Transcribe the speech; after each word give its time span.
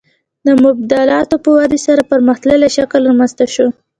د 0.45 0.47
مبادلاتو 0.63 1.35
په 1.43 1.49
ودې 1.57 1.79
سره 1.85 2.07
پرمختللی 2.11 2.69
شکل 2.77 3.01
رامنځته 3.09 3.45
شو 3.53 3.67